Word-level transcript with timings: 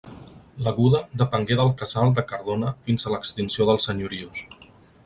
L'Aguda 0.67 1.01
depengué 1.21 1.57
del 1.61 1.69
casal 1.83 2.11
de 2.21 2.25
Cardona 2.33 2.73
fins 2.89 3.07
a 3.11 3.17
l'extinció 3.17 3.71
dels 3.71 3.89
senyorius. 3.93 4.47